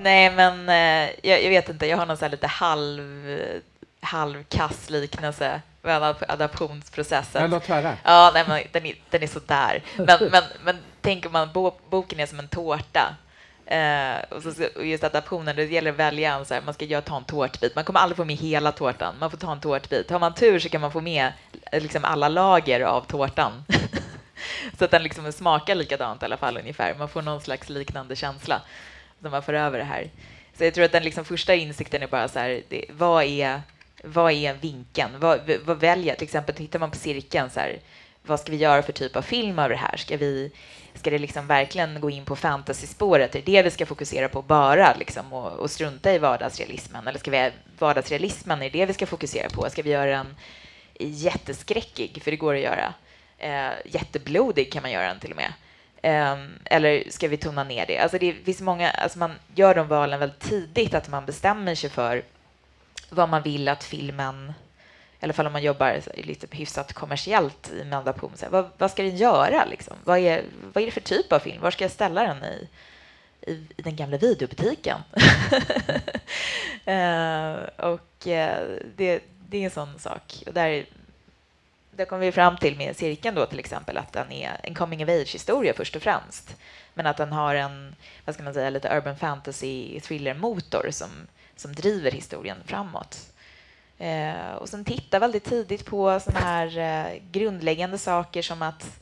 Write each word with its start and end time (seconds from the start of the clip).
Nej, 0.00 0.30
men 0.30 0.68
eh, 0.68 1.10
jag, 1.22 1.44
jag 1.44 1.50
vet 1.50 1.68
inte. 1.68 1.86
Jag 1.86 1.96
har 1.96 2.06
någon 2.06 2.16
så 2.16 2.28
lite 2.28 2.46
halv, 2.46 3.40
halvkass 4.00 4.90
liknelse 4.90 5.60
med 5.82 6.02
adap- 6.02 6.24
adaptionsprocessen. 6.28 7.42
Men 7.42 7.50
låt 7.50 7.66
höra. 7.66 7.96
Ja, 8.04 8.30
nej, 8.34 8.44
men 8.48 8.62
den, 8.72 8.86
är, 8.86 8.94
den 9.10 9.22
är 9.22 9.26
sådär. 9.26 9.82
Men, 9.96 10.18
men, 10.30 10.42
men 10.64 10.78
tänker 11.00 11.30
man 11.30 11.52
bo, 11.52 11.72
boken 11.90 12.20
är 12.20 12.26
som 12.26 12.38
en 12.38 12.48
tårta. 12.48 13.16
Eh, 13.66 14.20
och, 14.30 14.42
så, 14.42 14.50
och 14.76 14.86
just 14.86 15.04
adaptionen, 15.04 15.56
det 15.56 15.64
gäller 15.64 15.90
att 15.90 15.96
välja 15.96 16.34
en, 16.34 16.44
så 16.44 16.54
här, 16.54 16.60
man 16.60 16.74
ska 16.74 16.84
göra, 16.84 17.02
ta 17.02 17.16
en 17.16 17.24
tårtbit. 17.24 17.74
Man 17.74 17.84
kommer 17.84 18.00
aldrig 18.00 18.16
få 18.16 18.24
med 18.24 18.36
hela 18.36 18.72
tårtan, 18.72 19.14
man 19.20 19.30
får 19.30 19.38
ta 19.38 19.52
en 19.52 19.60
tårtbit. 19.60 20.10
Har 20.10 20.18
man 20.18 20.34
tur 20.34 20.58
så 20.58 20.68
kan 20.68 20.80
man 20.80 20.92
få 20.92 21.00
med 21.00 21.32
eh, 21.72 21.82
liksom, 21.82 22.04
alla 22.04 22.28
lager 22.28 22.80
av 22.80 23.00
tårtan. 23.00 23.64
så 24.78 24.84
att 24.84 24.90
den 24.90 25.02
liksom 25.02 25.32
smakar 25.32 25.74
likadant 25.74 26.22
i 26.22 26.24
alla 26.24 26.36
fall 26.36 26.56
ungefär. 26.58 26.94
Man 26.94 27.08
får 27.08 27.22
någon 27.22 27.40
slags 27.40 27.68
liknande 27.68 28.16
känsla 28.16 28.62
när 29.20 29.30
man 29.30 29.42
för 29.42 29.54
över 29.54 29.78
det 29.78 29.84
här. 29.84 30.10
Så 30.58 30.64
jag 30.64 30.74
tror 30.74 30.84
att 30.84 30.92
den 30.92 31.02
liksom 31.02 31.24
första 31.24 31.54
insikten 31.54 32.02
är 32.02 32.06
bara 32.06 32.28
så 32.28 32.38
här, 32.38 32.62
det, 32.68 32.84
vad 32.90 33.24
är 33.24 33.60
vad 34.04 34.32
är 34.32 34.54
vinkeln? 34.54 35.10
Vad, 35.18 35.40
vad 35.64 35.80
väljer 35.80 36.14
Till 36.14 36.24
exempel 36.24 36.54
tittar 36.54 36.78
man 36.78 36.90
på 36.90 36.96
cirkeln, 36.96 37.50
så 37.50 37.60
här, 37.60 37.78
vad 38.22 38.40
ska 38.40 38.52
vi 38.52 38.58
göra 38.58 38.82
för 38.82 38.92
typ 38.92 39.16
av 39.16 39.22
film 39.22 39.58
av 39.58 39.68
det 39.68 39.76
här? 39.76 39.96
Ska, 39.96 40.16
vi, 40.16 40.52
ska 40.94 41.10
det 41.10 41.18
liksom 41.18 41.46
verkligen 41.46 42.00
gå 42.00 42.10
in 42.10 42.24
på 42.24 42.36
fantasyspåret? 42.36 43.34
Är 43.34 43.42
det 43.42 43.52
det 43.52 43.62
vi 43.62 43.70
ska 43.70 43.86
fokusera 43.86 44.28
på 44.28 44.42
bara 44.42 44.94
liksom, 44.98 45.32
och, 45.32 45.52
och 45.52 45.70
strunta 45.70 46.12
i 46.12 46.18
vardagsrealismen? 46.18 47.08
Eller 47.08 47.18
ska 47.18 47.30
vi 47.30 47.50
vardagsrealismen, 47.78 48.62
är 48.62 48.70
det 48.70 48.86
vi 48.86 48.94
ska 48.94 49.06
fokusera 49.06 49.48
på? 49.48 49.70
Ska 49.70 49.82
vi 49.82 49.90
göra 49.90 50.10
den 50.10 50.36
jätteskräckig? 50.98 52.22
För 52.22 52.30
det 52.30 52.36
går 52.36 52.54
att 52.54 52.60
göra. 52.60 52.94
Eh, 53.38 53.70
jätteblodig 53.84 54.72
kan 54.72 54.82
man 54.82 54.90
göra 54.90 55.06
den 55.06 55.20
till 55.20 55.30
och 55.30 55.36
med. 55.36 55.52
Um, 56.02 56.58
eller 56.64 57.10
ska 57.10 57.28
vi 57.28 57.36
tona 57.36 57.64
ner 57.64 57.86
det? 57.86 57.98
Alltså 57.98 58.18
det 58.18 58.32
finns 58.32 58.60
många, 58.60 58.90
alltså 58.90 59.18
man 59.18 59.32
gör 59.54 59.74
de 59.74 59.88
valen 59.88 60.20
väldigt 60.20 60.40
tidigt, 60.40 60.94
att 60.94 61.08
man 61.08 61.26
bestämmer 61.26 61.74
sig 61.74 61.90
för 61.90 62.22
vad 63.10 63.28
man 63.28 63.42
vill 63.42 63.68
att 63.68 63.84
filmen, 63.84 64.52
i 65.20 65.24
alla 65.24 65.32
fall 65.32 65.46
om 65.46 65.52
man 65.52 65.62
jobbar 65.62 66.00
lite 66.14 66.46
hyfsat 66.56 66.92
kommersiellt 66.92 67.72
i 67.72 67.80
en 67.80 67.90
så 67.90 68.44
här, 68.44 68.48
vad, 68.50 68.70
vad, 68.78 68.90
ska 68.90 69.02
den 69.02 69.16
göra? 69.16 69.64
Liksom? 69.64 69.96
Vad, 70.04 70.18
är, 70.18 70.42
vad 70.72 70.82
är 70.82 70.86
det 70.86 70.92
för 70.92 71.00
typ 71.00 71.32
av 71.32 71.38
film? 71.38 71.62
Var 71.62 71.70
ska 71.70 71.84
jag 71.84 71.90
ställa 71.90 72.22
den 72.22 72.44
i, 72.44 72.68
i, 73.50 73.52
i 73.76 73.82
den 73.82 73.96
gamla 73.96 74.16
videobutiken? 74.16 74.98
uh, 76.86 77.86
och 77.90 78.26
uh, 78.26 78.78
det, 78.96 79.20
det 79.48 79.58
är 79.58 79.64
en 79.64 79.70
sån 79.70 79.98
sak. 79.98 80.42
Och 80.46 80.52
där, 80.52 80.84
det 81.90 82.04
kommer 82.04 82.26
vi 82.26 82.32
fram 82.32 82.56
till 82.56 82.76
med 82.76 82.96
cirkeln 82.96 83.34
då 83.34 83.46
till 83.46 83.58
exempel 83.58 83.96
att 83.96 84.12
den 84.12 84.32
är 84.32 84.60
en 84.62 84.74
coming 84.74 85.04
of 85.04 85.08
age-historia 85.08 85.74
först 85.76 85.96
och 85.96 86.02
främst. 86.02 86.56
Men 86.94 87.06
att 87.06 87.16
den 87.16 87.32
har 87.32 87.54
en, 87.54 87.96
vad 88.24 88.34
ska 88.34 88.44
man 88.44 88.54
säga, 88.54 88.70
lite 88.70 88.96
urban 88.96 89.16
fantasy 89.16 90.00
thriller-motor 90.00 90.90
som 90.90 91.10
som 91.60 91.74
driver 91.74 92.10
historien 92.10 92.56
framåt. 92.66 93.32
Eh, 93.98 94.52
och 94.58 94.68
sen 94.68 94.84
titta 94.84 95.18
väldigt 95.18 95.44
tidigt 95.44 95.86
på 95.86 96.20
sådana 96.20 96.40
här 96.40 96.78
eh, 96.78 97.22
grundläggande 97.30 97.98
saker 97.98 98.42
som 98.42 98.62
att 98.62 99.00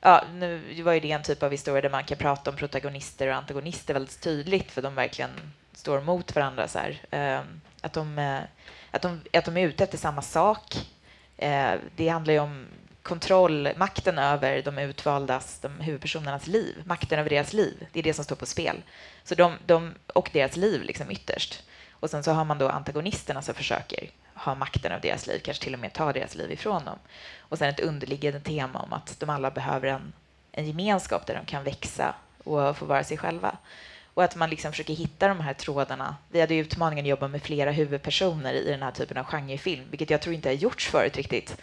Ja, 0.00 0.24
nu 0.32 0.82
var 0.82 0.92
ju 0.92 1.00
det 1.00 1.10
en 1.10 1.22
typ 1.22 1.42
av 1.42 1.50
historia 1.50 1.82
där 1.82 1.90
man 1.90 2.04
kan 2.04 2.18
prata 2.18 2.50
om 2.50 2.56
protagonister 2.56 3.28
och 3.28 3.34
antagonister 3.34 3.94
väldigt 3.94 4.20
tydligt 4.20 4.70
för 4.70 4.82
de 4.82 4.94
verkligen 4.94 5.30
står 5.72 6.00
mot 6.00 6.34
varandra. 6.34 6.68
Så 6.68 6.78
eh, 7.10 7.40
att, 7.80 7.92
de, 7.92 8.18
eh, 8.18 8.40
att, 8.90 9.02
de, 9.02 9.20
att 9.32 9.44
de 9.44 9.56
är 9.56 9.66
ute 9.66 9.84
efter 9.84 9.98
samma 9.98 10.22
sak. 10.22 10.76
Eh, 11.38 11.74
det 11.96 12.08
handlar 12.08 12.34
ju 12.34 12.40
om 12.40 12.66
kontroll, 13.02 13.68
makten 13.76 14.18
över 14.18 14.62
de 14.62 14.78
utvaldas, 14.78 15.58
de 15.60 15.80
huvudpersonernas 15.80 16.46
liv, 16.46 16.82
makten 16.84 17.18
över 17.18 17.30
deras 17.30 17.52
liv. 17.52 17.86
Det 17.92 17.98
är 17.98 18.02
det 18.02 18.14
som 18.14 18.24
står 18.24 18.36
på 18.36 18.46
spel. 18.46 18.82
Så 19.24 19.34
de, 19.34 19.52
de, 19.66 19.94
och 20.06 20.30
deras 20.32 20.56
liv 20.56 20.82
liksom 20.82 21.10
ytterst. 21.10 21.62
Och 21.92 22.10
sen 22.10 22.24
så 22.24 22.32
har 22.32 22.44
man 22.44 22.58
då 22.58 22.68
antagonisterna 22.68 23.42
som 23.42 23.54
försöker 23.54 24.10
ha 24.34 24.54
makten 24.54 24.92
över 24.92 25.02
deras 25.02 25.26
liv, 25.26 25.40
kanske 25.44 25.64
till 25.64 25.74
och 25.74 25.80
med 25.80 25.92
ta 25.92 26.12
deras 26.12 26.34
liv 26.34 26.52
ifrån 26.52 26.84
dem. 26.84 26.98
Och 27.38 27.58
sen 27.58 27.68
ett 27.68 27.80
underliggande 27.80 28.40
tema 28.40 28.78
om 28.78 28.92
att 28.92 29.20
de 29.20 29.30
alla 29.30 29.50
behöver 29.50 29.88
en, 29.88 30.12
en 30.52 30.66
gemenskap 30.66 31.26
där 31.26 31.34
de 31.34 31.46
kan 31.46 31.64
växa 31.64 32.14
och 32.44 32.76
få 32.76 32.84
vara 32.84 33.04
sig 33.04 33.16
själva. 33.16 33.56
Och 34.18 34.24
att 34.24 34.36
man 34.36 34.50
liksom 34.50 34.72
försöker 34.72 34.94
hitta 34.94 35.28
de 35.28 35.40
här 35.40 35.54
trådarna. 35.54 36.16
Vi 36.28 36.40
hade 36.40 36.54
utmaningen 36.54 37.04
att 37.04 37.08
jobba 37.08 37.28
med 37.28 37.42
flera 37.42 37.70
huvudpersoner 37.70 38.52
i 38.52 38.70
den 38.70 38.82
här 38.82 38.90
typen 38.90 39.16
av 39.16 39.24
genrefilm, 39.24 39.84
vilket 39.90 40.10
jag 40.10 40.20
tror 40.20 40.34
inte 40.34 40.48
har 40.48 40.54
gjorts 40.54 40.88
förut 40.88 41.16
riktigt. 41.16 41.56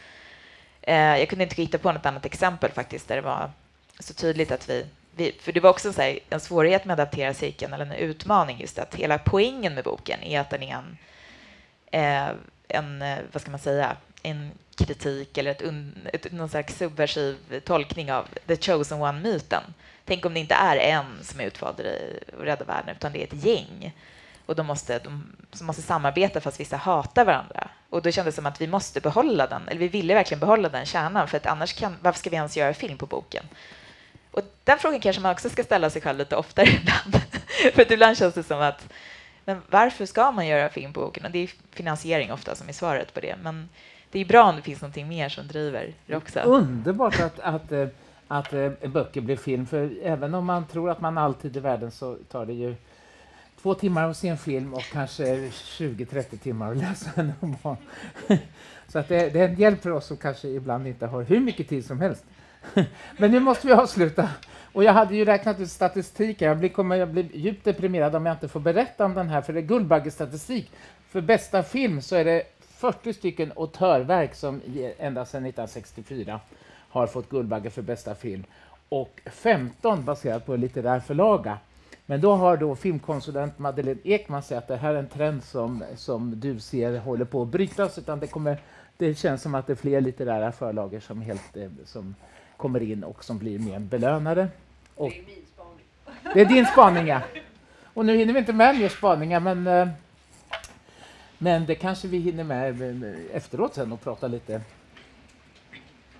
Eh, 0.81 0.95
jag 0.95 1.29
kunde 1.29 1.43
inte 1.43 1.55
hitta 1.55 1.77
på 1.77 1.91
något 1.91 2.05
annat 2.05 2.25
exempel 2.25 2.71
faktiskt 2.71 3.07
där 3.07 3.15
det 3.15 3.21
var 3.21 3.51
så 3.99 4.13
tydligt 4.13 4.51
att 4.51 4.69
vi 4.69 4.85
vi, 5.15 5.35
för 5.41 5.51
det 5.51 5.59
var 5.59 5.69
också 5.69 5.93
så 5.93 6.01
här, 6.01 6.19
en 6.29 6.39
svårighet 6.39 6.85
med 6.85 6.93
att 6.93 6.99
adaptera 6.99 7.33
cirkeln, 7.33 7.73
eller 7.73 7.85
en 7.85 7.91
utmaning 7.91 8.59
just 8.59 8.79
att 8.79 8.95
hela 8.95 9.17
poängen 9.17 9.73
med 9.73 9.83
boken 9.83 10.23
är 10.23 10.39
att 10.39 10.49
den 10.49 10.63
är 10.63 10.75
en, 10.75 10.97
eh, 11.91 12.35
en 12.67 13.01
eh, 13.01 13.17
vad 13.31 13.41
ska 13.41 13.51
man 13.51 13.59
säga, 13.59 13.97
en 14.25 14.51
kritik 14.75 15.37
eller 15.37 15.51
ett, 15.51 15.61
un, 15.61 16.07
ett, 16.13 16.31
någon 16.31 16.49
slags 16.49 16.77
subversiv 16.77 17.37
tolkning 17.65 18.11
av 18.11 18.27
the 18.47 18.57
chosen 18.57 19.01
one-myten. 19.01 19.63
Tänk 20.05 20.25
om 20.25 20.33
det 20.33 20.39
inte 20.39 20.55
är 20.55 20.77
en 20.77 21.05
som 21.23 21.39
är 21.39 21.45
utvald 21.45 21.81
och 22.37 22.45
räddar 22.45 22.65
världen, 22.65 22.95
utan 22.95 23.11
det 23.11 23.19
är 23.19 23.23
ett 23.23 23.45
gäng. 23.45 23.93
Och 24.45 24.55
de 24.55 24.65
måste, 24.65 24.99
de 24.99 25.33
måste 25.61 25.81
samarbeta 25.81 26.41
fast 26.41 26.59
vissa 26.59 26.77
hatar 26.77 27.25
varandra. 27.25 27.69
Och 27.89 28.01
då 28.01 28.11
kändes 28.11 28.35
det 28.35 28.41
som 28.41 28.45
att 28.45 28.61
vi 28.61 28.67
måste 28.67 29.01
behålla 29.01 29.47
den, 29.47 29.67
eller 29.67 29.79
vi 29.79 29.87
ville 29.87 30.13
verkligen 30.13 30.39
behålla 30.39 30.69
den 30.69 30.85
kärnan, 30.85 31.27
för 31.27 31.37
att 31.37 31.45
annars 31.45 31.73
kan, 31.73 31.97
varför 32.01 32.19
ska 32.19 32.29
vi 32.29 32.35
ens 32.35 32.57
göra 32.57 32.73
film 32.73 32.97
på 32.97 33.05
boken? 33.05 33.43
Och 34.31 34.41
den 34.63 34.79
frågan 34.79 34.99
kanske 34.99 35.21
man 35.21 35.31
också 35.31 35.49
ska 35.49 35.63
ställa 35.63 35.89
sig 35.89 36.01
själv 36.01 36.17
lite 36.17 36.35
oftare 36.35 36.67
ibland. 36.81 37.21
För 37.73 37.81
att 37.81 37.91
ibland 37.91 38.17
känns 38.17 38.33
det 38.33 38.43
som 38.43 38.61
att 38.61 38.87
men 39.45 39.61
varför 39.69 40.05
ska 40.05 40.31
man 40.31 40.47
göra 40.47 40.69
film 40.69 40.93
på 40.93 40.99
boken? 40.99 41.25
Och 41.25 41.31
det 41.31 41.39
är 41.39 41.49
finansiering 41.71 42.31
ofta 42.31 42.55
som 42.55 42.69
är 42.69 42.73
svaret 42.73 43.13
på 43.13 43.19
det. 43.19 43.35
Men 43.41 43.69
det 44.11 44.19
är 44.19 44.25
bra 44.25 44.43
om 44.43 44.55
det 44.55 44.61
finns 44.61 44.81
något 44.81 44.95
mer 44.95 45.29
som 45.29 45.47
driver 45.47 45.93
det 46.05 46.15
också. 46.15 46.39
Underbart 46.39 47.19
att, 47.19 47.39
att, 47.39 47.71
eh, 47.71 47.87
att, 48.27 48.53
att 48.53 48.91
böcker 48.91 49.21
blir 49.21 49.35
film. 49.35 49.65
För 49.65 49.91
även 50.03 50.33
om 50.33 50.45
man 50.45 50.67
tror 50.67 50.89
att 50.89 51.01
man 51.01 51.17
alltid 51.17 51.57
är 51.57 51.61
världen 51.61 51.91
så 51.91 52.17
tar 52.31 52.45
det 52.45 52.53
ju 52.53 52.75
två 53.61 53.73
timmar 53.73 54.09
att 54.09 54.17
se 54.17 54.27
en 54.27 54.37
film 54.37 54.73
och 54.73 54.83
kanske 54.91 55.23
20-30 55.25 56.37
timmar 56.37 56.71
att 56.71 56.77
läsa 56.77 57.09
en 57.15 57.33
roman. 57.41 57.77
Så 58.87 58.99
att 58.99 59.07
det, 59.07 59.29
det 59.29 59.39
är 59.39 59.49
en 59.49 59.55
hjälp 59.55 59.81
för 59.81 59.89
oss 59.89 60.05
som 60.05 60.17
kanske 60.17 60.47
ibland 60.47 60.87
inte 60.87 61.05
har 61.05 61.21
hur 61.21 61.39
mycket 61.39 61.69
tid 61.69 61.85
som 61.85 62.01
helst. 62.01 62.23
Men 63.17 63.31
nu 63.31 63.39
måste 63.39 63.67
vi 63.67 63.73
avsluta. 63.73 64.29
Och 64.73 64.83
jag 64.83 64.93
hade 64.93 65.15
ju 65.15 65.25
räknat 65.25 65.59
ut 65.59 65.71
statistik. 65.71 66.41
Jag 66.41 66.57
blir, 66.57 66.69
kommer 66.69 66.95
jag 66.95 67.09
bli 67.09 67.29
djupt 67.33 67.65
deprimerad 67.65 68.15
om 68.15 68.25
jag 68.25 68.35
inte 68.35 68.47
får 68.47 68.59
berätta 68.59 69.05
om 69.05 69.13
den 69.13 69.29
här, 69.29 69.41
för 69.41 69.53
det 69.53 69.59
är 69.59 69.61
Guldbaggestatistik. 69.61 70.71
För 71.09 71.21
bästa 71.21 71.63
film 71.63 72.01
så 72.01 72.15
är 72.15 72.25
det 72.25 72.43
40 72.75 73.13
stycken 73.13 73.51
autörverk 73.55 74.35
som 74.35 74.61
ända 74.97 75.25
sedan 75.25 75.45
1964 75.45 76.39
har 76.89 77.07
fått 77.07 77.29
Guldbagge 77.29 77.69
för 77.69 77.81
bästa 77.81 78.15
film 78.15 78.43
och 78.89 79.21
15 79.25 80.05
baserat 80.05 80.45
på 80.45 80.53
en 80.53 80.61
litterär 80.61 80.99
förlaga. 80.99 81.57
Men 82.05 82.21
då 82.21 82.35
har 82.35 82.57
då 82.57 82.75
filmkonsulent 82.75 83.59
Madeleine 83.59 83.99
Ekman 84.03 84.41
sagt 84.41 84.57
att 84.57 84.67
det 84.67 84.75
här 84.75 84.93
är 84.93 84.99
en 84.99 85.07
trend 85.07 85.43
som, 85.43 85.83
som 85.95 86.39
du 86.39 86.59
ser 86.59 86.99
håller 86.99 87.25
på 87.25 87.41
att 87.41 87.47
brytas, 87.47 87.97
utan 87.97 88.19
det, 88.19 88.27
kommer, 88.27 88.57
det 88.97 89.15
känns 89.15 89.41
som 89.41 89.55
att 89.55 89.67
det 89.67 89.73
är 89.73 89.77
fler 89.77 90.01
litterära 90.01 90.51
förlagor 90.51 90.99
som, 90.99 91.21
helt, 91.21 91.57
eh, 91.57 91.69
som 91.85 92.15
kommer 92.57 92.83
in 92.83 93.03
och 93.03 93.23
som 93.23 93.37
blir 93.37 93.59
mer 93.59 93.79
belönade. 93.79 94.47
Och 94.95 95.09
det 95.09 95.19
är 95.19 95.25
min 95.25 95.45
spaning. 95.53 96.33
Det 96.33 96.41
är 96.41 96.45
din 96.45 96.65
spaning, 96.65 97.07
ja. 97.07 97.21
Och 97.93 98.05
nu 98.05 98.17
hinner 98.17 98.33
vi 98.33 98.39
inte 98.39 98.53
med 98.53 98.79
mer 98.79 98.89
spaningar, 98.89 99.39
men, 99.39 99.67
eh, 99.67 99.87
men 101.45 101.65
det 101.65 101.75
kanske 101.75 102.07
vi 102.07 102.17
hinner 102.17 102.43
med 102.43 102.81
eh, 102.81 103.09
eh, 103.09 103.35
efteråt 103.37 103.75
sen 103.75 103.91
och 103.91 104.01
prata 104.01 104.27
lite. 104.27 104.61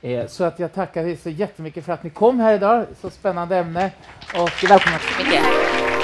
Eh, 0.02 0.28
så 0.28 0.44
att 0.44 0.59
jag 0.59 0.74
tackar 0.74 1.06
er 1.06 1.16
så 1.16 1.30
jättemycket 1.30 1.85
för 1.85 1.94
att 1.94 2.03
ni 2.03 2.09
kom 2.09 2.40
här 2.40 2.53
idag. 2.53 2.85
Så 3.02 3.09
spännande 3.09 3.58
ämne. 3.58 3.91
Och 4.34 4.70
välkomna. 4.70 4.99
Mycket. 5.20 5.95